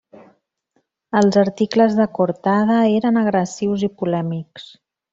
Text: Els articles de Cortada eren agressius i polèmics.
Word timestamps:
Els 1.21 1.37
articles 1.41 1.95
de 2.01 2.09
Cortada 2.19 2.81
eren 2.97 3.23
agressius 3.27 3.89
i 3.91 3.95
polèmics. 4.03 4.71